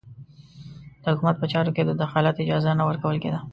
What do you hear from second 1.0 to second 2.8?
د حکومت په چارو کې د دخالت اجازه